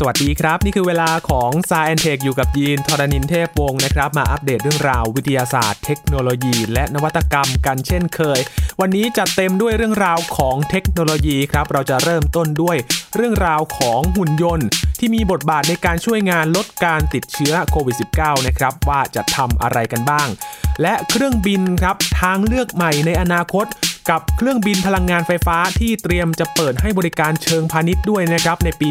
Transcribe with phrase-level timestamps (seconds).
[0.00, 8.40] สวัสดีครับ นี่คือเวลาของ s ายแอนเทคอยู่กับยีนทรณินเทพวงศ์นะครับ มาอัปเดตเรื่องราววิทยาศาสตร์เทคโนโลยี และนวัตกรรมกันเช่นเคย
[8.80, 12.76] วันนี้จัดเต็มด้วยเรื่องราวของเทคโนโลยีครับ เราจะเริ่มต้นด้วย
[13.16, 20.28] เรื่องราวของหุ่นยนต์ ที่มีบทบาทในการช่วยงานลดการติดเชื้อโควิด -19 นะครับว่าจะทำอะไรกันบ้าง
[20.82, 23.66] และเครื่องบินครับทางเลือกใหม่ในอนาคต
[24.10, 28.88] กับเครื่องบินพลังงานไฟฟ้าที่เตรียมจะเปิดให้บริการเชิงพาณิชย์ด้วยนะครับในปี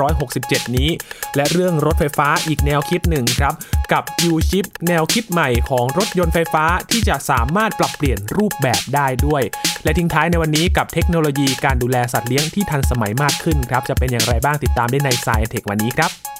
[0.00, 0.90] 2567 นี้
[1.36, 3.54] และเรื่องรถไฟฟ้าอีกแนวคิดหนึ่งครับ
[3.92, 9.42] กับ U-Chip แนวคิดใหม่ของรถยนต์ไฟฟ้าที่จะสามารถปรับเปลี่ยนรูปแบบได้ด้วย
[9.84, 16.31] และทิ้งท้ายในวันนี้กับเทคโนโลยีการดูแลสัตว์เลี้ยงที่ทันสมัยมากขึ้นครับจะเป็นอย่างไรบ้างติดตามได้ใน s ายเทควันนี้ครับ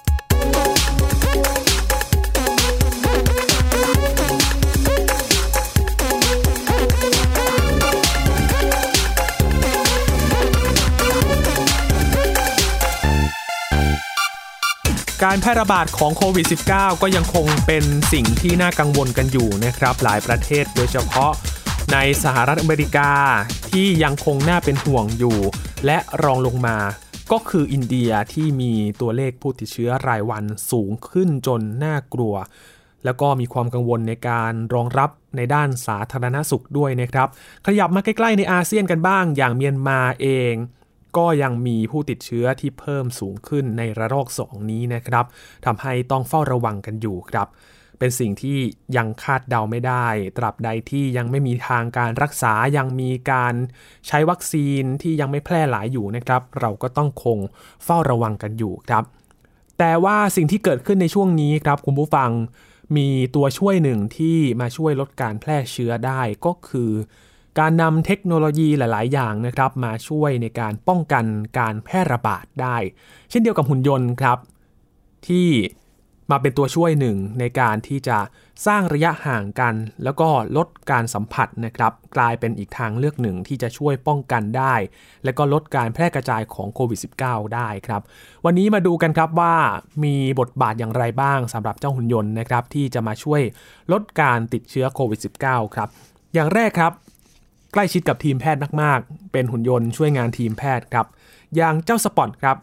[15.34, 21.32] การแพร่ระบาดของโควิด -19 ก็ยังคงเป็นสิ่งที่น่ากังวลกันอยู่นะครับ หลายประเทศโดยเฉพาะ
[21.92, 23.10] ในสหรัฐอเมริกา
[23.70, 25.38] ที่ยังคงน่าเป็นห่วงอยู่
[25.86, 26.78] และรองลงมา
[27.32, 32.34] ก็คืออินเดียที่มีตัวเลขผู้ติดเชื้อรายวันสูงขึ้นจนน่ากลัว
[33.04, 37.28] แล้วก็มีความกังวลในการรองรับในด้านสาธารณสุขด้วยนะครับ
[37.66, 40.54] ขยับมาใกล้ ๆ ในอาเซียนกันบ้าง อย่างเมียนมาเอง
[41.16, 45.24] ก็ยังมีผู้ติดเชื้อที่เพิ่มสูงขึ้นในระลอก 2 นี้นะครับ
[45.64, 47.48] ทำให้ต้องเฝ้าระวังกันอยู่ครับ
[47.98, 48.58] เป็นสิ่งที่
[48.96, 53.54] ยังคาดเดาไม่ได้ ตราบใดที่ยังไม่มีทางการรักษายังมีการ
[54.06, 57.38] ใช้วัคซีนที่ยังไม่แพร่หลายอยู่นะครับ เราก็ต้องคง
[57.84, 59.04] เฝ้าระวังกันอยู่ครับ
[59.78, 62.30] แต่ว่าสิ่งที่เกิดขึ้นในช่วงนี้ครับคุณผู้ฟัง
[62.96, 66.90] มีตัวช่วยหนึ่งที่มาช่วยลดการแพร่เชื้อได้ก็คือ
[67.60, 71.24] การนำเทคโนโลยีหลาย ๆ อย่างนะครับมาช่วยในการป้องกัน
[71.58, 72.76] การแพร่ระบาดได้
[73.30, 74.38] เช่นเดียวกับหุ่นยนต์ครับ
[75.28, 75.48] ที่
[76.30, 78.18] มาเป็นตัวช่วยหนึ่งในการที่จะ
[78.66, 84.74] สร้างระยะห่างกัน แล้วก็ลดการสัมผัสนะครับ กลายเป็นอีกทางเลือกหนึ่งที่จะช่วยป้องกันได้
[85.24, 88.02] และก็ลดการแพร่กระจายของโควิด -19 ได้ครับ
[88.44, 89.54] วันนี้มาดูกันครับว่า
[90.04, 93.40] มีบทบาทอย่างไรบ้างสำหรับเจ้าหุ่นยนต์นะครับ ที่จะมาช่วย
[93.92, 95.88] ลดการติดเชื้อโควิด -19 ครับ
[96.34, 96.92] อย่างแรกครับ
[97.72, 101.06] ใกล้ชิดกับทีมแพทย์มากๆ เป็นหุ่นยนต์ช่วยงานทีมแพทย์ครับ
[101.56, 102.58] อย่างเจ้าสปอตครับ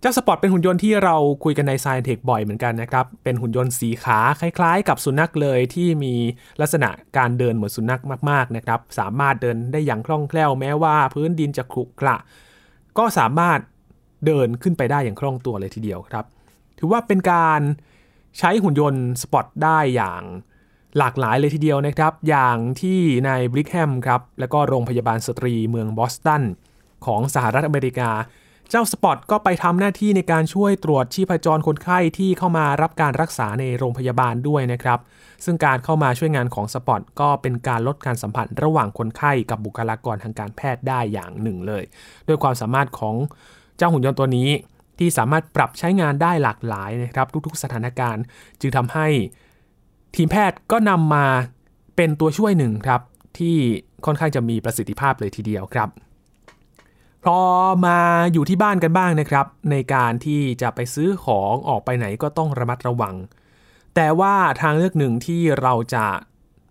[0.00, 6.14] เจ้าสปอตเป็นหุ่นยนต์ที่เราคุยกันใน s ายเทคบ่อยเหมือนกันนะครับ เป็นหุ่นยนต์สีขาคล้ายๆ กับสุนัขเลยที่มี
[6.60, 12.16] ลักษณะการเดินเหมือนสุนัขมากๆนะครับ สามารถเดินได้อย่างคล่องแคล่วแม้ว่าพื้นดินจะขรุขระ
[12.98, 13.58] ก็สามารถ
[14.26, 16.24] เดินขึ้นไปได้อย่างคล่องตัวเลยทีเดียวครับ
[16.78, 17.60] ถือว่าเป็นการ
[18.38, 20.22] ใช้หุ่นยนต์สปอตได้อย่าง
[20.98, 26.42] หลากหลายเลยทีเดียวนะครับ อย่างที่ในบริกแฮมครับ แล้วก็โรงพยาบาลสตรีเมืองบอสตัน
[27.06, 28.10] ของสหรัฐอเมริกา
[28.70, 34.98] เจ้าสปอตก็ไปทำหน้าที่ในการช่วยตรวจชีพจรคนไข้ที่เข้ามารับการรักษาในโรงพยาบาลด้วยนะครับ
[35.44, 41.84] ซึ่งการเข้ามาช่วยงานของสปอตก็เป็นการลดการสัมผัสระหว่างคนไข้กับบุคลากรทางการแพทย์ได้อย่างหนึ่งเลย
[42.28, 43.14] ด้วยความสามารถของ
[43.76, 44.48] เจ้าหุ่นยนต์ตัวนี้
[44.98, 48.22] ที่สามารถปรับใช้งานได้หลากหลายนะครับทุกๆ สถานการณ์
[48.60, 49.06] จึงทำให้
[50.14, 51.26] ทีมแพทย์ก็นำมา
[51.96, 53.00] เป็นตัวช่วยหนึ่งครับ
[53.38, 53.56] ที่
[54.04, 55.88] ค่อนข้างจะมีประสิทธิภาพเลยทีเดียวครับ
[57.24, 57.38] พอ
[57.86, 57.98] มา
[58.32, 63.14] อยู่ที่บ้านกันบ้างนะครับ ในการที่จะไปซื้อของออกไปไหนก็ต้องระมัดระวัง
[63.94, 66.06] แต่ว่าทางเลือกหนึ่งที่เราจะ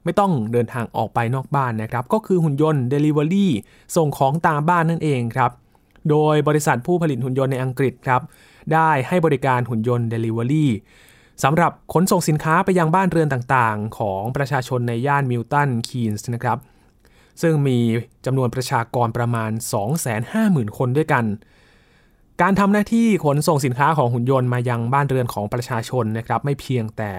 [0.03, 3.47] ไม่ต้องเดินทางออกไปนอกบ้านนะครับ ก็คือหุ่นยนต์ Delivery
[3.95, 5.51] ส่งของตามบ้านนั่นเองครับ
[6.09, 8.21] โดยบริษัทผู้ผลิตหุ่นยนต์ในอังกฤษครับ
[8.73, 10.66] ได้ให้บริการหุ่นยนต์ Delivery
[11.44, 16.57] สำหรับขนส่งสินค้าไปยังบ้านเรือนต่างๆ ของประชาชนในย่านมิลตันคีนส์นะครับ
[17.41, 17.79] ซึ่งมี
[18.25, 19.51] จำนวนประชากรประมาณ
[20.13, 21.25] 250,000 คนด้วยกัน
[22.41, 27.11] การทำหน้าที่ขนส่งสินค้าของหุ่นยนต์มายังบ้านเรือนของประชาชนนะครับไม่เพียงแต่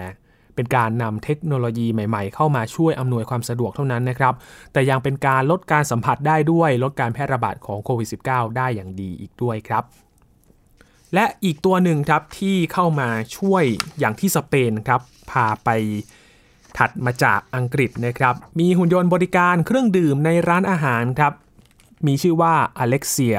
[0.55, 4.33] เป็นการนำเทคโนโลยีใหม่ๆ เข้ามาช่วยอำนวยความสะดวกเท่านั้นนะครับ
[4.73, 9.83] แต่ยังเป็นการลดการสัมผัสได้ด้วยลดการแพร่ระบาดของโควิด -19 ได้อย่างดีอีกด้วยครับ
[11.13, 13.63] และอีกตัวหนึ่งครับที่เข้ามาช่วย
[13.99, 15.69] อย่างที่สเปนครับพาไป
[16.77, 21.33] ถัดมาจากอังกฤษนะครับ มีหุ่นยนต์บริการเครื่องดื่มในร้านอาหารครับ
[22.07, 23.37] มีชื่อว่าอเล็กเซีย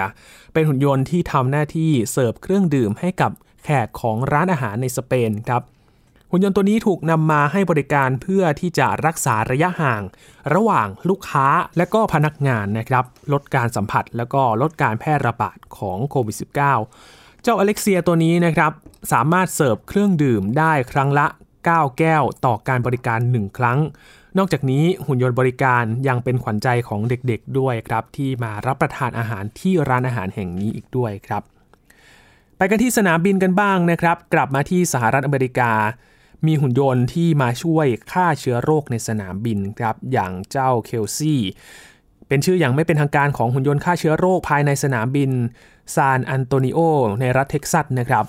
[0.53, 3.33] เป็นหุ่นยนต์ที่ทำหน้าที่เสิร์ฟเครื่องดื่มให้กับ
[3.65, 5.63] แขกของร้านอาหารในสเปนครับ
[6.31, 10.03] หุ่นยนต์ตัวนี้ถูกนำมาให้บริการเพื่อที่จะรักษาระยะห่าง
[10.55, 11.47] ระหว่างลูกค้า
[11.77, 18.73] และก็พนักงานนะครับ ลดการสัมผัสแล้วก็ลดการแพร่ระบาดของโควิด -19 เจ้าอเล็กเซียตัวนี้นะครับ
[19.12, 21.27] สามารถเสิร์ฟเครื่องดื่มได้ครั้งละ
[21.62, 23.79] 9 แก้วต่อการบริการ 1 ครั้ง
[24.39, 31.43] นอกจากนี้หุ่นยนต์บริการยังเป็นขวัญใจของเด็กๆด้วยครับ ที่มารับประทานอาหารที่ร้านอาหารแห่งนี้อีกด้วยครับ
[32.56, 35.73] ไปไปกันที่สนามบินกันบ้างนะครับ กลับมาที่สหรัฐอเมริกา
[36.47, 41.41] มีหุ่นยนต์ที่มาช่วยฆ่าเชื้อโรคในสนามบินครับอย่างเจ้าเคลซี่
[42.29, 45.31] เป็นชื่ออย่างไม่เป็นทางการของหุ่นยนต์ฆ่าเชื้อโรคภายในสนามบิน
[45.94, 46.79] ซานอันโตนิโอ
[47.20, 48.26] ในรัฐเท็กซัสนะครับ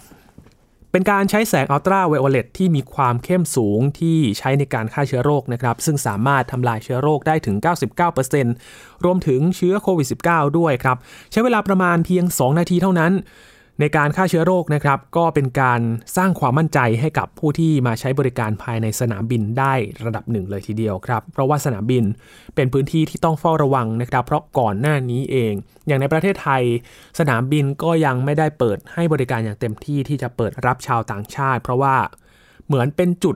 [0.91, 7.55] เป็นการใช้แสงอัลตราไวโอเลตที่มีความเข้มสูงที่ใช้ในการฆ่าเชื้อโรคนะครับ ซึ่งสามารถทำลายเชื้อโรคได้ถึง
[8.31, 10.97] 99%รวมถึงเชื้อโควิด -19 ด้วยครับ
[11.31, 13.11] ใช้เวลาประมาณเพียง 2 นาทีเท่านั้น
[13.79, 15.81] ในการฆ่าเชื้อโรคนะครับ ก็เป็นการ
[16.17, 19.73] สร้างความมั่นใจให้กับผู้ที่มาใช้บริการภายในสนามบินได้
[20.05, 22.03] ระดับหนึ่งเลยทีเดียวครับ เพราะว่าสนามบิน
[22.55, 25.53] เป็นพื้นที่ที่ต้องเฝ้าระวังนะครับ เพราะก่อนหน้านี้เอง
[25.87, 26.63] อย่างในประเทศไทย
[27.19, 31.95] สนามบินก็ยังไม่ได้เปิดให้บริการอย่างเต็มที่ที่จะเปิดรับชาวต่างชาติ เพราะว่า
[32.65, 33.35] เหมือนเป็นจุด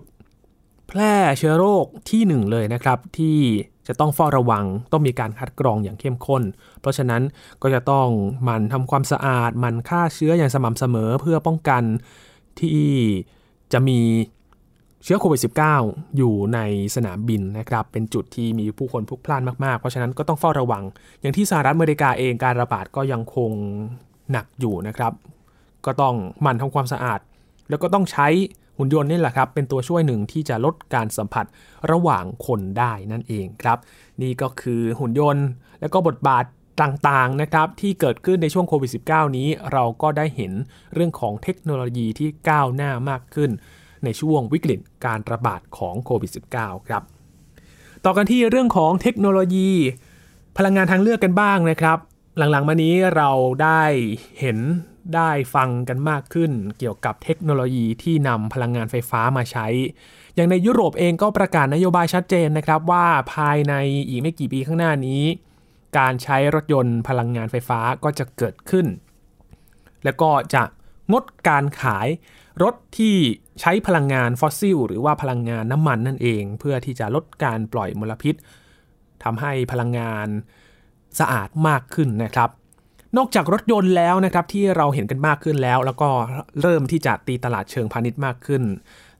[0.87, 3.37] แพร่เชื้อโรคที่หนึ่งเลยนะครับที่
[3.87, 6.43] จะต้องเฝ้าระวังต้องมีการคัดกรองอย่างเข้มข้น
[6.81, 7.21] เพราะฉะนั้น
[7.61, 8.07] ก็จะต้อง
[8.43, 11.83] หมั่นทำความสะอาดหมั่นฆ่าเชื้ออย่างสม่ำเสมอเพื่อป้องกัน
[12.59, 12.81] ที่
[13.73, 13.99] จะมี
[15.03, 15.41] เชื้อโควิด
[15.79, 16.59] -19 อยู่ใน
[16.95, 20.83] สนามบินนะครับ เป็นจุดที่มีผู้คนพลุกพล่านมากๆ เพราะฉะนั้นก็ต้องเฝ้าระวัง
[21.21, 23.51] อย่างที่สหรัฐอเมริกาเองการระบาดก็ยังคง
[24.31, 25.13] หนักอยู่นะครับ
[25.85, 27.19] ก็ต้องหมั่นทำความสะอาด
[27.69, 28.27] แล้วก็ต้องใช้
[28.77, 31.45] หุ่นยนต์นี่แหละครับเป็นตัวช่วยหนึ่งที่จะลดการสัมผัส
[31.91, 33.77] ระหว่างคนได้นั่นเองครับ
[34.21, 35.45] นี่ก็คือหุ่นยนต์
[35.81, 36.45] และก็บทบาท
[36.81, 40.51] ต่างๆนะครับที่เกิดขึ้นในช่วงโควิด -19 นี้เราก็ได้เห็น
[40.93, 43.51] เรื่องของเทคโนโลยีที่ก้าวหน้ามากขึ้น
[44.03, 47.03] ในช่วงวิกฤตการระบาดของโควิด -19 ครับ
[48.05, 49.71] ต่อกันที่เรื่องของเทคโนโลยี
[50.57, 51.97] พลังงานทางเลือกกันบ้างนะครับ
[52.37, 53.29] หลังๆมานี้เรา
[53.63, 53.81] ได้
[54.39, 54.57] เห็น
[55.15, 59.67] ได้ฟังกันมากขึ้น เกี่ยวกับเทคโนโลยีที่นำพลังงานไฟฟ้ามาใช้
[60.35, 63.73] อย่างในยุโรปเองก็ประกาศนโยบายชัดเจนนะครับว่าภายใน
[64.09, 65.23] อีกไม่กี่ปีข้างหน้านี้
[65.97, 68.87] การใช้รถยนต์พลังงานไฟฟ้าก็จะเกิดขึ้น
[70.03, 70.63] แล้วก็จะ
[71.11, 72.07] งดการขาย
[72.63, 73.15] รถที่
[73.61, 78.35] ใช้พลังงานฟอสซิล หรือว่าพลังงานน้ำมันนั่นเอง เพื่อที่จะลดการปล่อยมลพิษ
[79.23, 80.27] ทำให้พลังงาน
[81.19, 82.49] สะอาดมากขึ้นนะครับ
[83.17, 86.09] นอกจากรถยนต์แล้วนะครับที่เราเห็นกันมากขึ้นแล้ว แล้วก็
[86.61, 88.63] เริ่มที่จะตีตลาดเชิงพาณิชย์มากขึ้น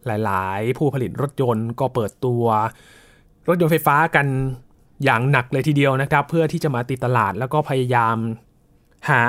[0.06, 2.44] หลายๆ ผู้ผลิตรถยนต์ก็เปิดตัว
[3.48, 4.28] รถยนต์ไฟฟ้ากัน
[5.04, 8.18] อย่างหนักเลยทีเดียวนะครับ เพื่อที่จะมาตีตลาดแล้วก็พยายาม
[9.10, 9.24] หา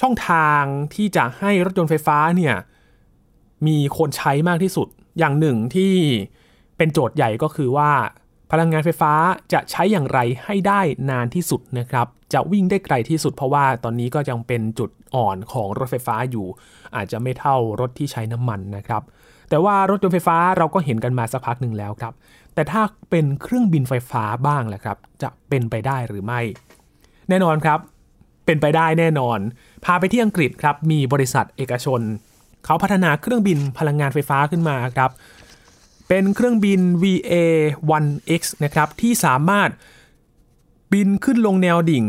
[0.00, 0.62] ช่องทาง
[0.94, 2.54] ที่จะให้รถยนต์ไฟฟ้าเนี่ย
[3.66, 5.94] มีคนใช้มากที่สุดอย่างหนึ่งที่
[6.76, 7.90] เป็นโจทย์ใหญ่ก็คือว่า
[8.52, 9.12] พลังงานไฟฟ้า
[9.52, 16.46] จะใช้อย่างไรให้ได้นานที่สุดนะครับ จะวิ่งได้ไกลที่สุดเพราะว่าตอนนี้ก็ยังเป็นจุดอ่อนของรถไฟฟ้าอยู่
[16.96, 19.02] อาจจะไม่เท่ารถที่ใช้น้ำมันนะครับ
[19.48, 22.12] แต่ว่ารถยนต์ไฟฟ้าเราก็เห็นกันมาสักพักหนึ่งแล้วครับ
[22.54, 26.40] แต่ถ้าเป็นเครื่องบินไฟฟ้าบ้างแหละครับ จะเป็นไปได้หรือไม่
[27.28, 27.78] แน่นอนครับ
[28.46, 29.38] เป็นไปได้แน่นอน
[29.84, 32.00] พาไปที่อังกฤษครับ มีบริษัทเอกชน
[32.64, 35.10] เขาพัฒนาเครื่องบินพลังงานไฟฟ้าขึ้นมาครับ
[36.14, 39.70] เป็นเครื่องบิน VA-1X นะครับที่สามารถ
[40.92, 42.06] บินขึ้นลงแนวดิ่ง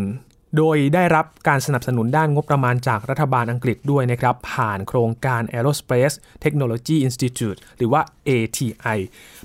[0.58, 8.98] โดยได้รับการสนับสนุนด้านงบประมาณจากรัฐบาลอังกฤษด้วยนะครับ ผ่านโครงการ Aerospace Technology Institute หรือว่า ATI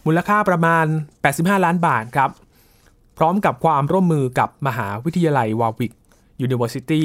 [0.06, 0.84] มูลค่าประมาณ
[1.24, 2.30] 85 ล้านบาทครับ
[3.18, 5.92] พร้อมกับความร่วมมือกับมหาวิทยาลัยวาวิก
[6.46, 7.02] University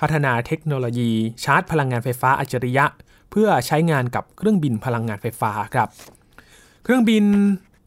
[0.00, 1.10] พัฒนาเทคโนโลยี
[1.44, 2.84] ชาร์จพลังงานไฟฟ้าอัจฉริยะ
[3.30, 5.90] เพื่อใช้งานกับเครื่องบินพลังงานไฟฟ้าครับ
[6.84, 7.24] เครื่องบิน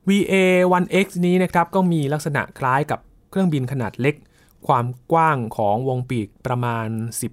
[0.10, 3.00] VA-1X นี้นะครับก็มีลักษณะคล้ายกับ
[3.30, 4.16] เครื่องบินขนาดเล็ก
[4.68, 6.88] ความกว้างของวงปีกประมาณ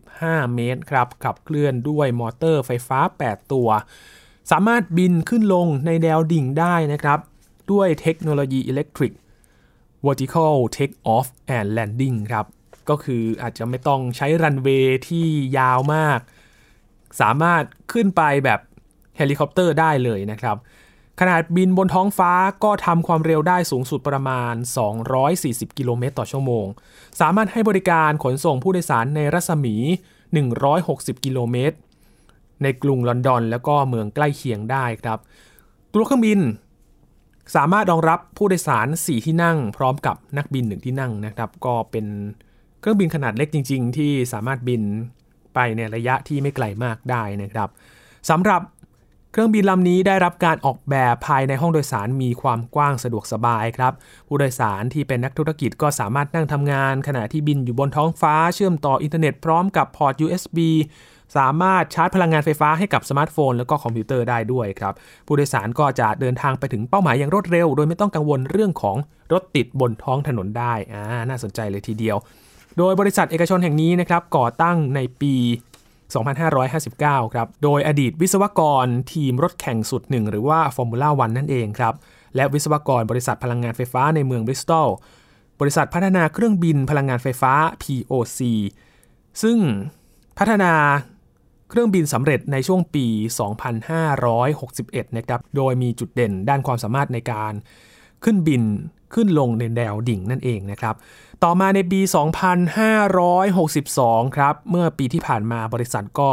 [0.04, 3.68] 15 เมตรครับขับเคลื่อนด้วยมอเตอร์ไฟฟ้า 8 ตัว
[4.50, 7.18] สามารถบินขึ้นลงในแนวดิ่งได้นะครับ
[7.72, 9.12] ด้วยเทคโนโลยี Electric
[10.06, 11.26] Vertical Take Off
[11.56, 12.46] and Landing ครับ
[12.88, 15.26] ก็คืออาจจะไม่ต้องใช้รันเวย์ที่
[15.58, 16.20] ยาวมาก
[17.20, 18.60] สามารถขึ้นไปแบบ
[19.16, 20.56] เฮลิคอปเตอร์ได้เลยนะครับ
[21.24, 22.32] ขนาดบินบนท้องฟ้า
[22.64, 24.54] ก็ทำความเร็วได้สูงสุดประมาณ
[25.16, 26.66] 240 กิโลเมตรต่อชั่วโมง
[27.20, 29.76] สามารถให้บริการขนส่งผู้โดยสารในรัศมี
[30.50, 31.76] 160 กิโลเมตร
[32.62, 35.18] ในกรุงลอนดอน แล้วก็เมืองใกล้เคียงได้ครับ
[35.92, 36.40] ตัวเครื่องบิน
[37.56, 42.06] สามารถรองรับผู้โดยสาร 4 ที่นั่ง พร้อมกับนักบิน 1 ที่นั่งนะครับ ก็เป็น
[42.80, 44.82] เครื่องบินขนาดเล็กจริง ๆ ที่สามารถบิน
[45.54, 47.68] ไปในระยะที่ไม่ไกลมากได้นะครับ
[48.30, 48.62] สำหรับ
[49.34, 53.92] เครื่องบินลำนี้ได้รับการออกแบบภายในห้องโดยสารมีความกว้างสะดวกสบายครับ
[54.28, 60.58] ผู้โดยสารที่เป็นนักธุรกิจก็สามารถนั่งทำงาน ขณะที่บินอยู่บนท้องฟ้าเชื่อมต่ออินเทอร์เน็ตพร้อมกับพอร์ต USB
[61.36, 64.94] สามารถชาร์จพลังงานไฟฟ้าให้กับสมาร์ทโฟน แล้วก็คอมพิวเตอร์ได้ด้วยครับ
[65.26, 68.96] ผู้โดยสารก็จะเดินทางไปถึงเป้าหมายอย่างรวดเร็ว โดยไม่ต้องกังวลเรื่องของ
[69.32, 72.16] รถติดบนท้องถนนได้อ่าน่าสนใจเลยทีเดียว
[72.78, 75.34] โดยบริษัทเอกชนแห่งนี้นะครับก่อตั้งในปี
[76.18, 81.94] 2559 ครับ โดยอดีตวิศวกรทีมรถแข่งสุดหนึ่งหรือว่า Formula 1 นั่นเองครับ
[82.36, 84.88] และวิศวกรบริษัทพลังงานไฟฟ้าในเมืองบริสตอล
[85.60, 87.52] บริษัทพัฒนาเครื่องบินพลังงานไฟฟ้า
[87.82, 88.40] POC
[89.42, 89.58] ซึ่ง
[90.38, 90.72] พัฒนา
[91.70, 93.06] เครื่องบินสำเร็จในช่วงปี
[94.32, 97.52] 2561 นะครับ โดยมีจุดเด่นด้านความสามารถในการ
[98.24, 98.62] ขึ้นบิน
[99.14, 100.94] ขึ้นลงในแนวดิ่งนั่นเองนะครับ
[101.44, 102.00] ต่อมาในปี
[103.58, 106.30] 2562 ครับ เมื่อปีที่ผ่านมาบริษัทก็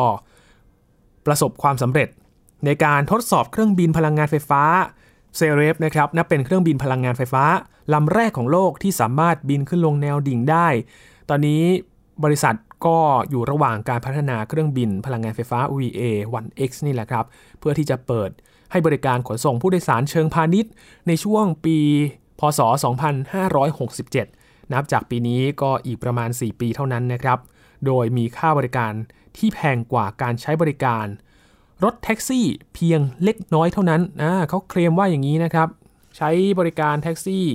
[1.26, 2.10] ประสบความสำเร็จ
[2.66, 4.64] ในการทดสอบเครื่องบินพลังงานไฟฟ้า
[5.38, 7.44] เซเรฟนะครับนับเป็นเครื่องบินพลังงานไฟฟ้า
[7.94, 10.68] ลำแรกของโลกที่สามารถบินขึ้นลงแนวดิ่งได้
[11.30, 11.64] ตอนนี้
[12.24, 12.56] บริษัท
[12.86, 12.98] ก็
[13.30, 16.04] อยู่ระหว่างการพัฒนาเครื่องบินพลังงานไฟฟ้า VA
[16.44, 17.26] 1X นี่แหละครับ
[17.60, 18.30] เพื่อที่จะเปิด
[18.72, 20.72] ให้บริการขนส่งผู้โดยสารเชิงพาณิชย์
[21.08, 21.78] ในช่วงปี
[22.40, 22.60] พศ
[23.48, 27.40] 2567 นับจากปีนี้ก็อีกประมาณ 4 ปีเท่านั้นนะครับ
[27.86, 28.94] โดยมีค่าบริการ
[29.38, 31.06] ที่แพงกว่าการใช้บริการ
[31.84, 35.68] รถแท็กซี่เพียงเล็กน้อยเท่านั้นนะเขาเคลมว่าอย่างนี้นะครับ
[36.18, 36.30] ใช้
[36.60, 37.46] บริการแท็กซี่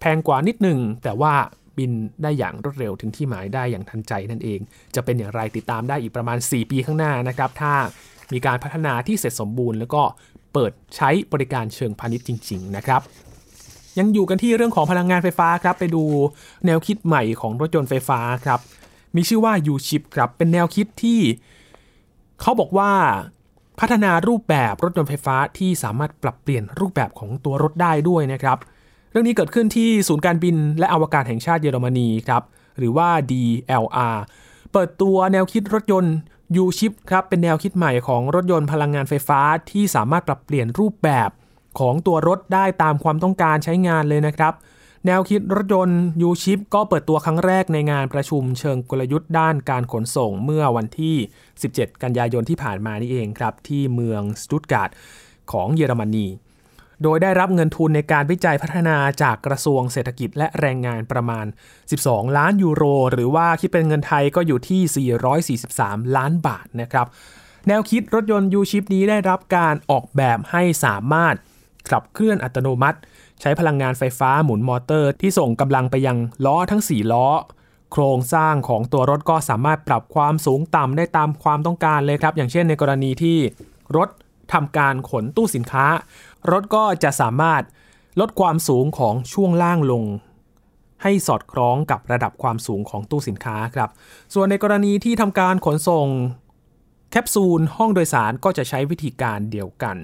[0.00, 1.34] แพงกว่านิดหนึ่งแต่ว่า
[1.78, 4.60] บินได้อย่างรวดเร็วถึงที่หมายได้อย่างทันใจนั่นเอง
[4.94, 7.74] จะเป็นอย่างไรติดตามได้อีกประมาณ 4 ปีข้างหน้านะครับ ถ้า
[8.32, 10.02] มีการพัฒนาที่เสร็จสมบูรณ์ แล้วก็
[10.52, 13.02] เปิดใช้บริการเชิงพาณิชย์จริง ๆ นะครับ
[13.98, 16.04] ยังอยู่กันที่เรื่องของพลังงานไฟฟ้าครับ ไปดู
[16.66, 18.60] แนวคิดใหม่ของรถยนต์ไฟฟ้าครับ
[19.16, 21.20] มีชื่อว่า U-Chip ครับ เป็นแนวคิดที่
[22.40, 22.92] เขาบอกว่า
[23.80, 28.58] พัฒนารูปแบบรถยนต์ไฟฟ้าที่สามารถปรับเปลี่ยนรูปแบบของตัวรถได้ด้วยนะครับ
[29.10, 32.42] เรื่องนี้เกิดขึ้นที่ศูนย์การบินและอวกาศแห่งชาติเยอรมนีครับ
[32.78, 34.16] หรือว่า DLR
[34.72, 36.14] เปิดตัวแนวคิดรถยนต์
[36.62, 41.30] U-Chip ครับ เป็นแนวคิดใหม่ของรถยนต์พลังงานไฟฟ้าที่สามารถปรับเปลี่ยนรูปแบบ
[41.78, 44.54] ของตัวรถได้ตามความต้องการใช้งานเลยนะครับ
[45.06, 51.16] แนวคิดรถยนต์ U-Chip ก็เปิดตัวครั้งแรกในงานประชุมเชิงกลยุทธ์ด้านการขนส่งเมื่อวันที่
[51.58, 54.90] 17 กันยายนที่ผ่านมานี่เองครับ ที่เมืองสตุตการ์ด
[55.52, 56.26] ของเยอรมนี
[57.02, 61.46] โดยได้รับเงินทุนในการวิจัยพัฒนาจากกระทรวงเศรษฐกิจและแรงงานประมาณ
[61.90, 65.08] 12 ล้านยูโร หรือว่าคิดเป็นเงินไทยก็อยู่ที่
[65.68, 67.06] 443 ล้านบาทนะครับ
[67.68, 71.34] แนวคิดรถยนต์ยูชิปนี้ได้รับการออกแบบให้สามารถ
[71.90, 72.98] ขับเคลื่อนอัตโนมัติ
[73.40, 77.26] ใช้พลังงานไฟฟ้าหมุนมอเตอร์ ที่ส่งกำลังไปยังล้อทั้ง 4 ล้อ
[77.92, 83.38] โครงสร้างของตัวรถก็สามารถปรับความสูงต่ำได้ตามความต้องการเลยครับ อย่างเช่นในกรณีที่
[83.96, 84.08] รถ
[84.52, 85.86] ทำการขนตู้สินค้า
[86.50, 87.62] รถก็จะสามารถ
[88.20, 90.04] ลดความสูงของช่วงล่างลง
[91.02, 93.90] ให้สอดคล้องกับระดับความสูงของตู้สินค้าครับ
[94.34, 96.06] ส่วนในกรณีที่ทำการขนส่ง
[97.10, 99.96] แคปซูลห้องโดยสารก็จะใช้วิธีการเดียวกัน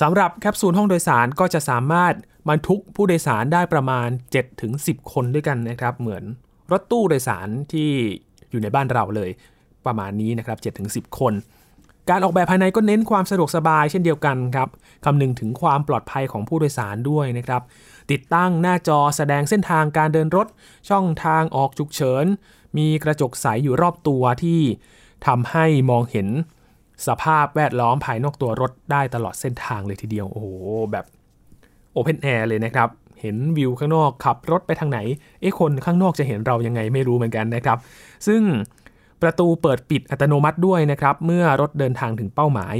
[0.00, 2.14] สำหรับแคปซูลห้องโดยสารก็จะสามารถ
[2.48, 4.08] บรรทุกผู้โดยสารได้ประมาณ
[4.60, 6.24] 7-10 คนด้วยกันนะครับ เหมือน
[6.72, 7.90] รถตู้โดยสารที่
[8.50, 9.30] อยู่ในบ้านเราเลย
[9.86, 10.58] ประมาณนี้นะครับ
[10.88, 11.32] 7-10 คน
[12.10, 14.68] การออกแบบภายในก็เน้นความสะดวกสบายเช่นเดียวกันครับ
[15.04, 17.62] คำนึงถึงความปลอดภัยของผู้โดยสารด้วยนะครับ
[18.10, 20.46] ติดตั้งหน้าจอแสดงเส้นทางการเดินรถ
[20.90, 22.24] ช่องทางออกฉุกเฉิน
[22.76, 24.60] มีกระจกใสอยู่รอบตัวที่
[25.26, 26.28] ทำให้มองเห็น
[27.08, 30.46] สภาพแวดล้อมภายนอกตัวรถได้ตลอดเส้นทางเลยทีเดียว โอ้โห
[30.92, 31.04] แบบ
[31.92, 32.88] โอเพนแอร์เลยนะครับ
[33.20, 34.98] เห็นวิวข้างนอกขับรถไปทางไหน
[35.40, 37.78] เอ๊ะคนข้างนอกจะเห็นเรายังไงไม่รู้เหมือนกันนะครับ
[38.26, 38.42] ซึ่ง
[39.22, 42.74] ประตูเปิดปิดอัตโนมัติด้วยนะครับ เมื่อรถเดินทางถึงเป้าหมาย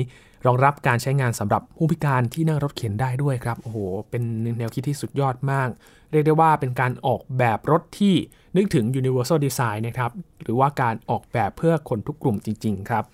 [0.47, 3.79] รองรับการใช้งานสำหรับผู้พิการที่นั่งรถเข็นได้ด้วยครับ โอ้โห
[4.11, 4.23] เป็น
[4.59, 5.69] แนวคิดที่สุดยอดมาก
[6.11, 8.14] เรียกได้ว่าเป็นการออกแบบรถที่
[8.57, 10.11] นึกถึง universal design นะครับ
[10.43, 13.05] หรือว่าการออกแบบเพื่อคนทุกกลุ่มจริง ๆ ครับ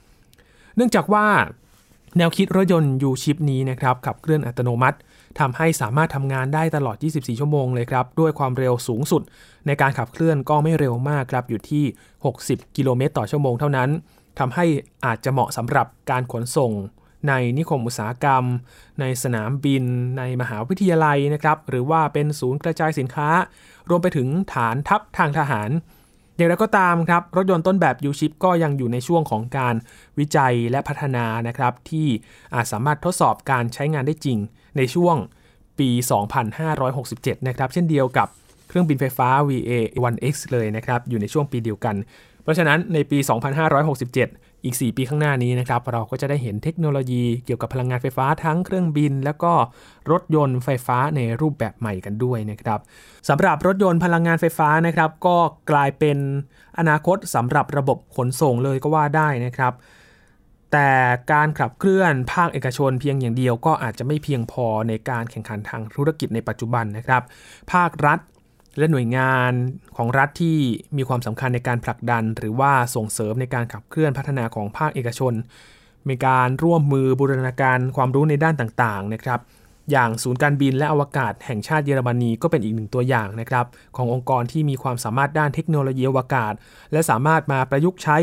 [0.78, 1.26] เนื่องจากว่า
[2.18, 4.98] แนวคิดรถยนต์ U-Chip นี้นะครับขับเคลื่อนอัตโนมัติ
[5.38, 9.22] ทำให้สามารถทำงานได้ตลอด 24 ชั่วโมงเลยครับ ด้วยความเร็วสูงสุด
[9.66, 11.84] ในการขับเคลื่อนก็ไม่เร็วมากครับ อยู่ที่
[12.30, 13.90] 60 กิโลเมตรต่อชั่วโมงเท่านั้น
[14.38, 14.64] ทำให้
[15.04, 16.72] อาจจะเหมาะสำหรับการขนส่ง
[17.28, 18.44] ในนิคมอุตสาหกรรม
[19.00, 19.84] ในสนามบิน
[20.18, 23.28] ในมหาวิทยาลัยนะครับ หรือว่าเป็นศูนย์กระจายสินค้า
[23.88, 25.70] รวมไปถึงฐานทัพทางทหาร
[26.38, 29.74] อย่างไรก็ตามครับ รถยนต์ต้นแบบยูชิปก็ยังอยู่ในช่วงของการ
[30.18, 32.06] วิจัยและพัฒนานะครับ ที่
[32.54, 34.38] อาจสามารถทดสอบการใช้งานได้จริง
[34.76, 35.16] ในช่วง
[35.78, 35.88] ปี
[36.68, 38.28] 2567 นะครับ เช่นเดียวกับ
[38.68, 41.96] เครื่องบินไฟฟ้า VA-1X เลยนะครับ อยู่ในช่วงปีเดียวกัน
[42.42, 43.18] เพราะฉะนั้นในปี
[44.04, 49.52] 2567 อีก 4 ปีข้างหน้านี้นะครับเราก็จะได้เห็นเทคโนโลยีเกี่ยวกับพลังงานไฟฟ้าทั้งเครื่องบิน แล้วก็
[50.10, 52.80] รถยนต์ไฟฟ้าในรูปแบบใหม่กันด้วยนะครับ
[53.28, 55.36] สำหรับรถยนต์พลังงานไฟฟ้านะครับก็
[55.70, 56.18] กลายเป็น
[56.78, 59.72] อนาคตสำหรับระบบขนส่งเลยก็ว่าได้นะครับ
[60.72, 60.90] แต่
[61.32, 67.22] การขับเคลื่อนภาคเอกชนเพียงอย่างเดียวก็อาจจะไม่เพียงพอในการแข่งขันทางธุรกิจในปัจจุบันนะครับ
[67.72, 68.18] ภาครัฐ
[68.76, 69.52] และหน่วยงาน
[69.96, 70.58] ของรัฐที่
[70.96, 75.32] มีความสำคัญในการผลักดัน หรือว่าส่งเสริมในการขับเคลื่อนพัฒนาของภาคเอกชน
[76.08, 79.40] มีการร่วมมือบูรณาการความรู้ในด้านต่างๆนะครับ
[79.90, 83.66] อย่างศูนย์การบินและอวกาศแห่งชาติเยอรมนีก็เป็นอีกหนึ่งตัวอย่างนะครับ
[83.96, 86.52] ขององค์กรที่มีความสามารถด้านเทคโนโลยีอวกาศ
[86.92, 88.18] และสามารถมาประยุกต์ใช้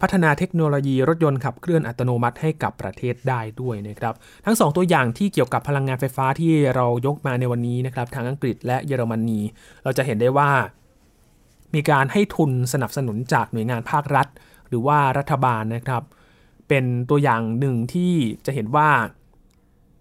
[0.00, 9.40] พัฒนาเทคโนโลยีรถยนต์ขับเคลื่อนอัตโนมัติให้กับประเทศได้ด้วยนะครับทั้ง 2 ตัวอย่างที่เกี่ยวกับพลังงานไฟฟ้าที่เรายกมาในวันนี้นะครับทางอังกฤษและเยอรมนี
[9.84, 10.50] เราจะเห็นได้ว่า
[11.74, 14.26] มีการให้ทุนสนับสนุนจากหน่วยงานภาครัฐ
[14.68, 16.02] หรือว่ารัฐบาลนะครับ
[16.68, 18.12] เป็นตัวอย่างหนึ่งที่
[18.46, 18.90] จะเห็นว่า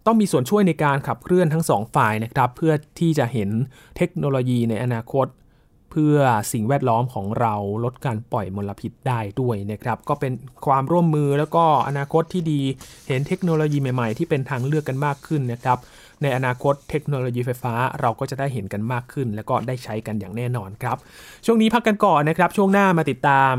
[0.06, 3.50] ต้องมีส่วนช่วยในการขับเคลื่อนทั้งสองฝ่ายนะครับ เพื่อที่จะเห็น
[3.98, 5.28] เทคโนโลยีในอนาคต
[5.92, 6.18] เพื่อ
[6.54, 10.34] สิ่งแวดล้อมของเราลดการปล่อยมลพิษได้ด้วยนะครับ ก็เป็น
[10.66, 12.62] ความร่วมมือแล้วก็อนาคตที่ดี
[13.08, 15.78] เห็นเทคโนโลยีใหม่ๆ ที่เป็นทางเลือกกันมากขึ้นนะครับ
[16.22, 20.98] ในอนาคตเทคโนโลยีไฟฟ้าเราก็จะได้เห็นกันมากขึ้น แล้วก็ได้ใช้กันอย่างแน่นอนครับ
[21.46, 23.54] ช่วงนี้พักกันก่อนนะครับ ช่วงหน้ามาติดตาม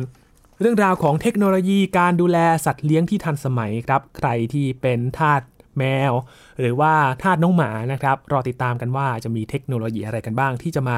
[0.60, 5.42] เรื่องราวของเทคโนโลยีการดูแลสัตว์เลี้ยงที่ทันสมัยครับ ใครที่เป็นทาส
[5.78, 6.12] แมว
[6.60, 10.96] หรือว่าทาสน้องหมานะครับ รอติดตามกันว่าจะมีเทคโนโลยีอะไรกันบ้าง ที่จะมา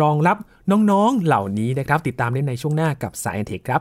[0.00, 0.36] รองรับ
[0.90, 3.80] น้องๆเหล่านี้นะครับ ติดตามได้ในช่วงหน้ากับสายเทคครับ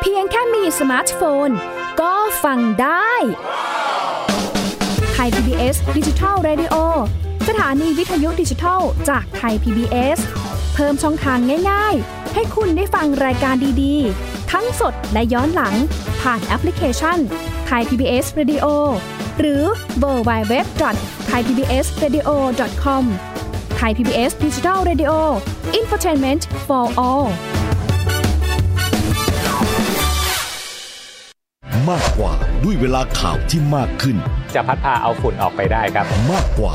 [0.00, 1.50] เพียงแค่มีสมาร์ทโฟน
[2.00, 2.12] ก็
[2.44, 3.12] ฟังได้
[5.12, 6.74] Thai PBS Digital Radio ส
[7.58, 10.18] ถานีวิทยุดิจิทัลจาก Thai PBS
[10.74, 11.38] เพิ่มช่องทาง
[11.70, 15.74] ง่าย ๆ ให้คุณได้ฟังรายการดีๆ ทั้งสดและย้อนหลัง
[16.22, 17.18] ผ่านแอปพลิเคชัน
[17.66, 18.66] ไทย PBS Radio
[19.38, 19.62] หรือ
[19.98, 20.66] mobile web
[21.26, 23.04] Thai PBS Radio .com
[23.76, 27.26] Thai PBS Digital Radio infotainment for all
[31.90, 32.32] มากกว่า
[32.64, 34.16] ด้วยเวลาข่าวที่มากขึ้น
[34.54, 36.74] จะพัดพาเอาฝุ่นออกไปได้ครับ มากกว่า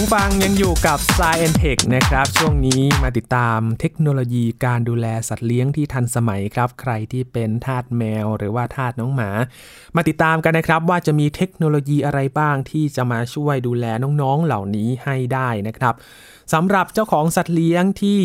[0.00, 9.30] ผู้ฟังยังอยู่กับ s ายแอนเทคนะครับ ช่วงนี้มาติดตามเทคโนโลยีการดูแลสัตว์เลี้ยงที่ทันสมัยครับ ใครที่เป็นทาสแมวหรือว่าทาสน้องหมา
[9.96, 15.94] มาติดตามกันนะครับว่าจะมีเทคโนโลยีอะไรบ้างที่จะมาช่วยดูแลน้องๆเหล่านี้ให้ได้นะครับ
[16.52, 18.20] สำหรับเจ้าของสัตว์เลี้ยงที่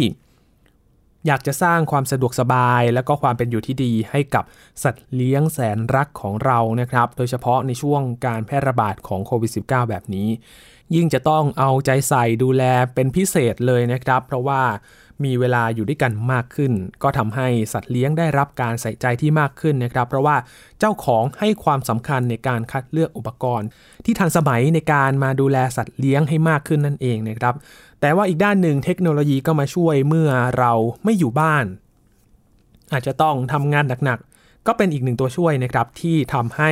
[1.27, 4.43] อยากจะสร้างความสะดวกสบาย และก็ความเป็นอยู่ที่ดีให้กับ
[4.83, 10.29] สัตว์เลี้ยงแสนรักของเรานะครับ โดยเฉพาะในช่วงการแพร่ระบาดของโควิด -19 แบบนี้
[10.95, 14.61] ยิ่งจะต้องเอาใจใส่ดูแลเป็นพิเศษเลยนะครับ เพราะว่า
[15.25, 20.35] มีเวลาอยู่ด้วยกันมากขึ้น ก็ทำให้สัตว์เลี้ยงได้รับการใส่ใจที่มากขึ้นนะครับ เพราะว่า
[20.79, 23.67] เจ้าของให้ความสำคัญในการคัดเลือกอุปกรณ์
[24.05, 27.55] ที่ทันสมัยในการมาดูแลสัตว์เลี้ยงให้มากขึ้นนั่นเองนะครับ
[28.01, 30.71] แต่ว่าอีกด้านหนึ่งเทคโนโลยีก็มาช่วยเมื่อเรา
[31.03, 31.65] ไม่อยู่บ้าน
[32.93, 34.32] อาจจะต้องทำงานหนักๆ
[34.67, 36.69] ก็เป็นอีกหนึ่งตัวช่วยนะครับที่ทำให้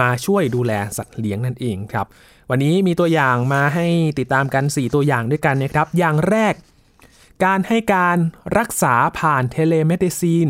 [0.00, 2.06] มาช่วยดูแลสัตว์เลี้ยงนั่นเองครับ
[2.50, 3.86] วันนี้มีตัวอย่างมาให้
[4.18, 6.54] ติดตามกัน 4 ตัวอย่างด้วยกันนะครับ อย่างแรก
[7.44, 8.18] การให้การ
[8.58, 10.48] รักษาผ่าน telemedicine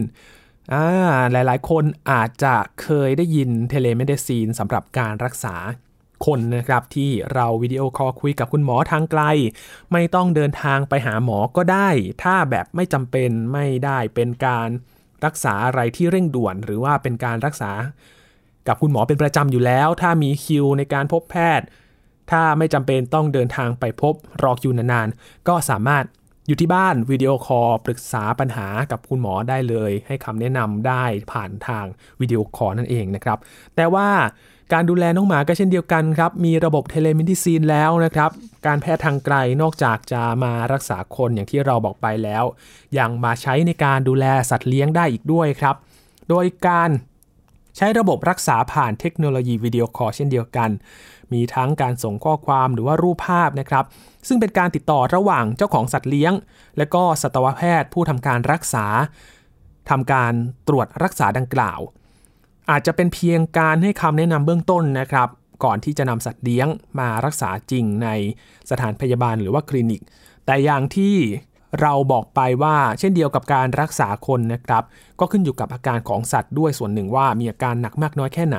[0.72, 0.86] อ่า
[1.32, 5.54] หลายๆ คนอาจจะเคยได้ยิน telemedicine สำหรับการรักษา
[6.26, 9.22] คนนะครับที่เราวิดีโอคอลคุยกับคุณหมอทางไกล
[9.92, 11.88] ไม่ต้องเดินทางไปหาหมอก็ได้
[12.22, 14.68] ถ้าแบบไม่จำเป็นไม่ได้เป็นการ
[15.26, 17.72] รักษาอะไรที่เร่งด่วน หรือว่าเป็นการรักษา
[18.68, 21.66] กับคุณหมอเป็นประจำอยู่แล้ว ถ้ามีคิวในการพบแพทย์
[22.30, 26.04] ถ้าไม่จำเป็นต้องเดินทางไปพบรอคิวนานๆ ก็สามารถ
[26.46, 31.86] อยู่ที่บ้านวิดีโอคอลปรึกษาปัญหากับคุณหมอได้เลย ให้คำแนะนำได้ผ่านทาง
[32.20, 33.38] วิดีโอคอลนั่นเองนะครับ
[33.76, 34.08] แต่ว่า
[34.72, 38.30] การดูแลน้องหมาก็เช่นเดียวกันครับ มีระบบ telemedicine แล้วนะครับ
[38.66, 42.44] การแพทย์ทางไกลนอกจากจะมารักษาคนอย่างที่เราบอกไปแล้ว
[42.98, 45.76] ยังมาใช้ในการดูแลสัตว์เลี้ยงได้อีกด้วยครับ
[46.28, 46.90] โดยการ
[47.76, 50.70] ใช้ระบบรักษาผ่านเทคโนโลยีวิดีโอคอลเช่นเดียวกัน
[51.32, 53.84] มีทั้งการส่งข้อความหรือว่ารูปภาพนะครับ
[54.28, 56.32] ซึ่งเป็นการติดต่อระหว่างเจ้าของสัตว์เลี้ยง
[56.78, 58.86] และก็สัตวแพทย์ผู้ทำการรักษา
[59.90, 60.32] ทำการ
[60.68, 61.80] ตรวจรักษาดังกล่าว
[62.70, 65.28] อาจจะเป็นเพียงการให้คำแนะนำเบื้องต้นนะครับ
[65.64, 68.08] ก่อนที่จะนำสัตว์เลี้ยงมารักษาจริงใน
[68.70, 70.02] สถานพยาบาลหรือว่าคลินิก
[70.46, 71.16] แต่อย่างที่
[71.80, 74.82] เราบอกไปว่าเช่นเดียวกับการรักษาคนนะครับ
[75.20, 78.58] ก็ขึ้นอยู่กับอาการของสัตว์ด้วยส่วนหนึ่งว่ามีอาการหนักมากน้อยแค่ไหน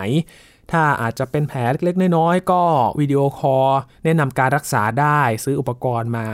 [0.71, 2.61] ถ้าอาจจะเป็นแผลเล็กๆ น้อยๆ ก็
[2.99, 3.69] วิดีโอคอล
[4.03, 6.27] แนะนำการรักษาได้ซื้ออุปกรณ์มา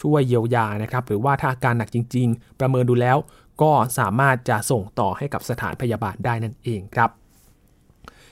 [0.00, 3.16] ช่วยเยียวยานะครับ หรือว่าถ้าอาการหนักจริง ๆ ประเมินดูแล้ว
[3.62, 7.10] ก็สามารถจะส่งต่อให้กับสถานพยาบาลได้นั่นเองครับ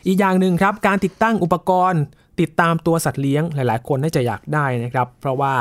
[0.06, 2.02] อีกอย่างหนึ่งครับการติดตั้งอุปกรณ์
[2.40, 5.54] ติดตามตัวสัตว์เลี้ยงหลาย ๆ คนน่าจะอยากได้นะครับ เพราะว่า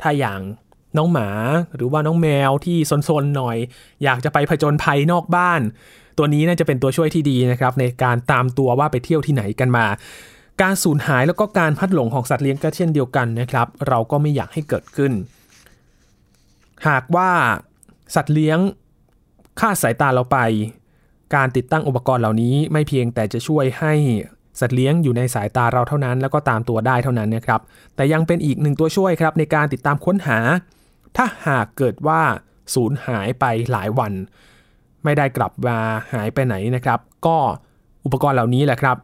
[0.00, 0.40] ถ้าอย่าง
[0.96, 1.28] น้องหมา
[1.76, 3.56] หรือว่าน้องแมวที่ซนๆหน่อย
[4.04, 5.60] อยากจะไปผจญภัยนอกบ้าน
[6.18, 9.86] ตัวนี้น่าจะเป็นตัวช่วยที่ดีนะครับในการตามตัวว่าไปเที่ยวที่ไหนกันมา
[10.62, 15.12] การสูญหายแล้วก็การพัดหลงของสัตว์เลี้ยงก็เช่นเดียวกันนะครับ เราก็ไม่อยากให้เกิดขึ้น
[16.88, 17.30] หากว่า
[18.14, 18.58] สัตว์เลี้ยง
[19.60, 20.38] คาดสายตาเราไป
[21.34, 23.94] การติดตั้งอุปกรณ์เหล่านี้ไม่เพียงแต่จะช่วยให้
[24.60, 27.60] สัตว์เลี้ยงอยู่ในสายตาเราเท่านั้น แล้วก็ตามตัวได้เท่านั้นนะครับ
[27.96, 30.38] แต่ยังเป็นอีกหนึ่งตัวช่วยครับในการติดตามค้นหา
[31.16, 32.20] ถ้าหากเกิดว่า
[32.74, 34.12] สูญหายไปหลายวัน
[35.04, 35.78] ไม่ได้กลับมา
[36.12, 37.38] หายไปไหนนะครับ ก็
[38.04, 38.96] อุปกรณ์เหล่านี้แหละครับ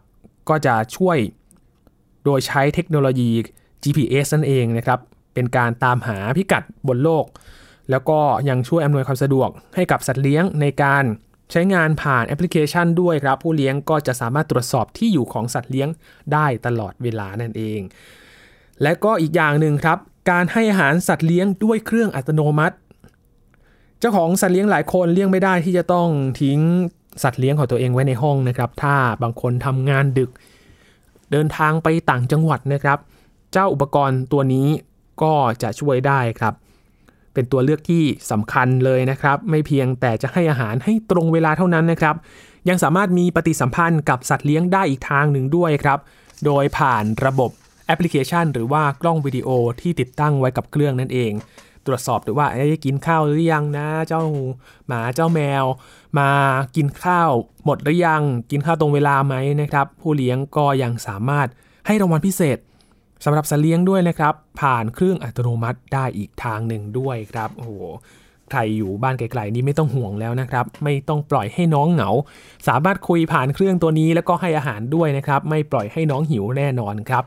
[0.48, 1.18] ก็จะช่วย
[2.24, 3.30] โดยใช้เทคโนโลยี
[3.82, 5.00] GPS นั่นเองนะครับ
[5.34, 7.24] เป็นการตามหาพิกัดบนโลก
[7.90, 11.04] แล้วก็ยังช่วยอำนวยความสะดวกให้กับสัตว์เลี้ยงในการ
[11.50, 15.88] ใช้งานผ่านแอปพลิเคชันด้วยครับ ผู้เลี้ยงก็จะสามารถตรวจสอบที่อยู่ของสัตว์เลี้ยง
[16.32, 17.80] ได้ตลอดเวลานั่นเอง
[18.82, 19.98] และก็อีกอย่างหนึ่งครับ
[20.30, 22.76] การให้อาหารสัตว์เลี้ยงด้วยเครื่องอัตโนมัติ
[24.00, 26.09] เจ้าของสัตว์เลี้ยงหลายคนเลี้ยงไม่ได้ที่จะต้อง
[26.40, 26.59] ทิ้ง
[27.22, 30.30] สัตว์เลี้ยงของตัวเองไว้ในห้องนะครับ ถ้าบางคนทำงานดึก
[31.32, 32.98] เดินทางไปต่างจังหวัดนะครับ
[33.52, 34.68] เจ้าอุปกรณ์ตัวนี้
[35.22, 35.32] ก็
[35.62, 36.54] จะช่วยได้ครับ
[37.37, 42.14] เป็นตัวเลือกที่สำคัญเลยนะครับ ไม่เพียงแต่จะให้อาหารให้ตรงเวลาเท่านั้นนะครับ
[42.68, 45.99] ยังสามารถมีปฏิสัมพันธ์กับสัตว์เลี้ยงได้อีกทางหนึ่งด้วยครับ
[46.44, 47.51] โดยผ่านระบบ
[47.87, 49.49] แอปพลิเคชัน หรือว่ากล้องวิดีโอ
[49.81, 51.33] ที่ติดตั้งไว้กับเครื่องนั่นเอง
[51.87, 54.22] ตรวจสอบดูว่าได้กินข้าวหรือยังนะ เจ้า
[54.87, 55.64] หมาเจ้าแมว
[56.18, 56.29] มา
[56.77, 57.31] กินข้าว
[57.64, 61.49] หมดหรือยัง กินข้าวตรงเวลาไหมนะครับ ผู้เลี้ยงก็ยังสามารถ
[61.87, 62.59] ให้รางวัลพิเศษ
[63.24, 67.72] สำหรับสัตว์เลี้ยงด้วยนะครับ ผ่านเครื่องอัตโนมัติได้อีกทางหนึ่งด้วยครับโอ้โห
[68.50, 72.11] ใครอยู่บ้านไกลๆนี่ไม่ต้องห่วงแล้วนะครับ ไม่ต้องปล่อยให้น้องเหงา
[72.68, 77.24] สามารถคุยผ่านเครื่องตัวนี้แล้วก็ให้อาหารด้วยนะครับ ไม่ปล่อยให้น้องหิวแน่นอนครับ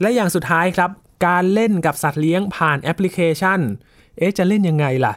[0.00, 0.90] และอย่างสุดท้ายครับ
[1.26, 3.60] การเล่นกับสัตว์เลี้ยงผ่านแอปพลิเคชัน
[4.18, 5.12] เอ๊ะจะเล่นยังไงล่ะ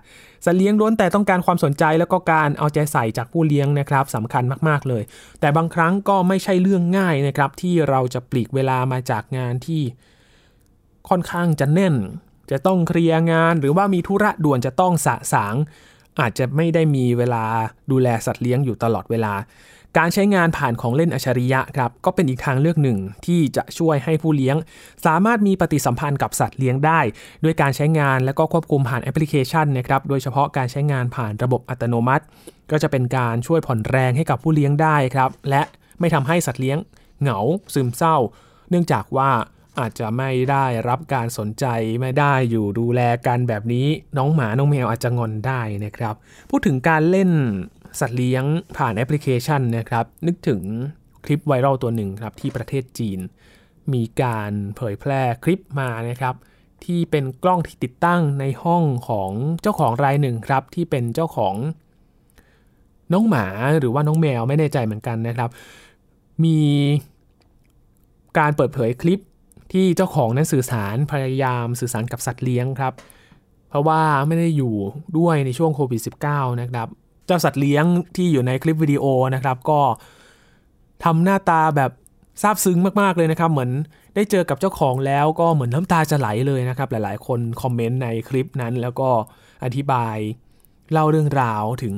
[0.46, 5.04] สัตว์เลี้ยงล้วนแต่ต้องการความสนใจแล้วก็การเอาใจใส่จากผู้เลี้ยงนะครับสำคัญมากๆเลย
[5.40, 9.82] แต่บางครั้งก็ไม่ใช่เรื่องง่ายนะครับที่เราจะปลีกเวลามาจากงานที่
[11.10, 11.96] ค่อนข้างจะแน่น
[12.52, 15.56] จะต้องเคลียร์งานหรือว่ามีธุระด่วนจะต้องสะสาง
[16.20, 17.44] อาจจะไม่ได้มีเวลา
[17.92, 19.34] ดูแลสัตว์เลี้ยงอยู่ตลอดเวลา
[19.98, 24.56] การใช้งานผ่านของเล่นอัจฉริยะครับ ก็เป็นอีกทางเลือกหนึ่งที่จะช่วยให้ผู้เลี้ยง
[25.06, 27.00] สามารถมีปฏิสัมพันธ์กับสัตว์เลี้ยงได้
[27.44, 32.24] ด้วยการใช้งานและก็ควบคุมผ่านแอปพลิเคชันนะครับ โดยเฉพาะการใช้งานผ่านระบบอัตโนมัติ
[32.72, 35.62] ก็จะเป็นการช่วยผ่อนแรงให้กับผู้เลี้ยงได้ครับ และ
[36.00, 36.78] ไม่ทำให้สัตว์เลี้ยง
[37.22, 37.40] เหงา
[37.74, 38.18] ซึมเศร้า
[38.70, 39.30] เนื่องจากว่า
[39.80, 41.66] อาจจะไม่ได้รับการสนใจ
[42.02, 46.16] ไม่ได้อยู่ดูแลกันแบบนี้น้องหมาน้องแมวอาจจะงอนได้นะครับ
[46.50, 47.32] พูดถึงการเล่น
[48.00, 48.44] สัตว์เลี้ยง
[48.78, 50.62] ผ่านแอปพลิเคชันนะครับ นึกถึง
[51.26, 53.20] คลิปไวรัลตัวหนึ่งครับที่ประเทศจีน
[53.94, 56.36] มีการเผยแพร่คลิปมานะครับ
[56.84, 61.56] ที่เป็นกล้องที่ติดตั้งในห้องของเจ้าของรายหนึ่งครับ ที่เป็นเจ้าของ
[63.14, 63.46] น้องหมา
[63.80, 65.50] หรือว่าน้องแมวไม่แน่ใจเหมือนกันนะครับ
[66.44, 66.60] มี
[68.38, 69.20] การเปิดเผยคลิป
[69.72, 72.94] ที่เจ้าของนั้นสื่อสารพยายามสื่อสารกับสัตว์เลี้ยงครับ
[73.70, 74.76] เพราะว่าไม่ได้อยู่
[75.18, 76.88] ด้วยในช่วงโควิด -19 นะครับ
[77.26, 79.82] เจ้าสัตว์เลี้ยงที่อยู่ในคลิปวิดีโอนะครับก็
[81.04, 81.92] ทำหน้าตาแบบ
[82.42, 83.72] ซาบซึ้งมากๆเลยนะครับ เหมือน
[84.16, 89.10] ได้เจอกับเจ้าของแล้วก็เหมือนน้ำตาจะไหลเลยนะครับ หลายๆ คนคอมเมนต์ในคลิปนั้น แล้วก็
[89.64, 90.18] อธิบาย
[90.92, 91.96] เล่าเรื่องราวถึง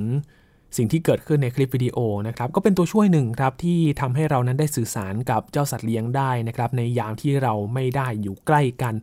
[0.76, 8.94] สิ่งที่เกิดขึ้นในคลิปวิดีโอนะครับก็เป็นตัวช่วยหนึ่งครับที่ทำให้เรานั้นได้สื่อสารกับเจ้าสัตว์เลี้ยงได้นะครับในยามที่เราไม่ได้อยู่ใกล้กัน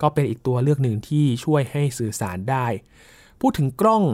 [0.00, 2.66] ก็เป็นอีกตัวเลือกหนึ่งที่ช่วยให้สื่อสารได้
[3.40, 4.04] พูดถึงกล้อง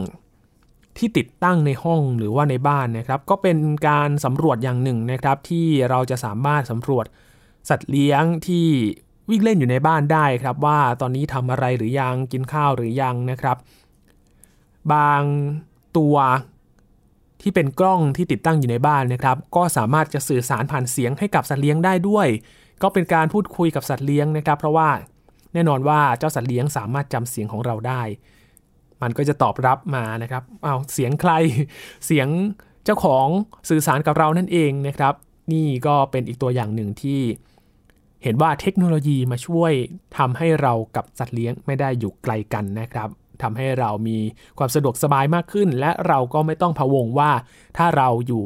[0.97, 7.05] ที่ติดตั้งในห้องหรือว่าในบ้านนะครับ ก็เป็นการสำรวจอย่างหนึ่งนะครับ ที่เราจะสามารถสำรวจ
[7.69, 8.67] สัตว์เลี้ยงที่
[9.29, 13.57] วิ่งเล่นอยู่ในบ้านได้ครับว่าตอนนี้ทำอะไรหรือยังกินข้าวหรือยังนะครับ
[14.93, 15.23] บาง
[15.97, 16.15] ตัว
[17.41, 22.27] ที่เป็นกล้องที่ติดตั้งอยู่ในบ้านนะครับ ก็สามารถจะสื่อสารผ่านเสียงให้กับสัตว์เลี้ยงได้ด้วย
[22.81, 24.89] ก็เป็นการพูดคุยกับสัตว์เลี้ยงนะครับ เพราะว่า
[25.53, 28.01] แน่นอนว่าเจ้าสัตว์เลี้ยงสามารถจำเสียงของเราได้
[29.01, 31.31] มันก็จะตอบรับมานะครับเอาเสียงใคร
[32.05, 32.27] เสียง
[32.85, 33.27] เจ้าของ
[33.69, 35.13] สื่อสารกับเรานั่นเองนะครับ
[35.53, 37.21] นี่ก็เป็นอีกตัวอย่างหนึ่งที่
[38.23, 39.71] เห็นว่าเทคโนโลยีมาช่วย
[40.17, 43.09] ทำให้เรากับสัตว์เลี้ยงไม่ได้อยู่ไกลกันนะครับ
[43.43, 44.17] ทำให้เรามี
[44.57, 47.31] ความสะดวกสบายมากขึ้น และเราก็ไม่ต้องพะวงว่า
[47.77, 48.43] ถ้าเราอยู่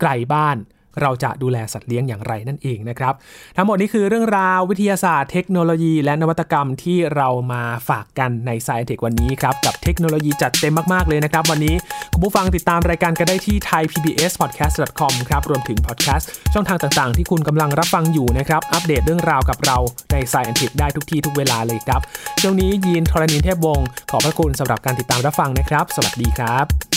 [0.00, 0.56] ไกลบ้าน
[1.02, 3.14] เราจะดูแลสัตว์เลี้ยงอย่างไรนั่นเองนะครับ
[3.56, 11.44] ทั้งหมดนี้คือเรื่องราววิทยาศาสตร์เทคโนโลยี และนวัตกรรมที่เรามาฝากกันใน s ซ i e n t e c h วันนี้ครับ กับเทคโนโลยีจัดเต็มมาก ๆ เลยนะครับ
[11.50, 11.74] วันนี้
[12.12, 19.76] คุณผู้ฟังติดตามรายการกันได้ที่ thaipbspodcast.com ครับรวมถึงพอดแคสต์ช่องทางต่างๆ ที่คุณกำลังรับฟังอยู่นะครับอัปเดตเรื่องราวกับเรา
[20.12, 22.00] ใน s ซ i e n t e c h ได้ทุกที่ทุกเวลาเลยครับ
[22.40, 26.95] ช่วงนี้ยีนทรณินเทพวงศ์ขอบพระคุณสำหรับการติดตามรับฟังนะครับ สวัสดีครับ